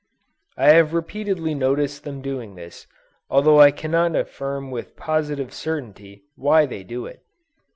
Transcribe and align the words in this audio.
I 0.57 0.69
have 0.71 0.95
repeatedly 0.95 1.53
noticed 1.53 2.03
them 2.05 2.23
doing 2.23 2.55
this, 2.55 2.87
although 3.29 3.61
I 3.61 3.69
cannot 3.69 4.15
affirm 4.15 4.71
with 4.71 4.95
positive 4.95 5.53
certainty, 5.53 6.23
why 6.35 6.65
they 6.65 6.81
do 6.83 7.05
it. 7.05 7.21